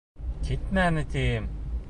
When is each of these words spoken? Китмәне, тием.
Китмәне, 0.47 1.05
тием. 1.17 1.51